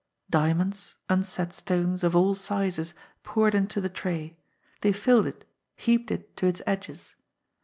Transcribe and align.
Diamonds, 0.31 0.95
unset 1.09 1.53
stones, 1.53 2.03
of 2.03 2.15
all 2.15 2.33
sizes, 2.33 2.95
poured 3.21 3.53
into 3.53 3.79
the 3.79 3.87
tray; 3.87 4.35
they 4.81 4.91
filled 4.91 5.27
it, 5.27 5.47
heaped 5.75 6.09
it 6.09 6.35
to 6.37 6.47
its 6.47 6.59
edges. 6.65 7.13